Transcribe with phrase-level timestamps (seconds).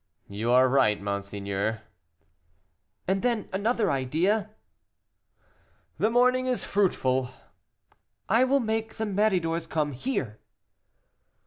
[0.29, 1.83] "You are right, monseigneur."
[3.07, 4.49] "And then another idea."
[5.99, 7.29] "The morning is fruitful."
[8.27, 10.39] "I will make the Méridors come here."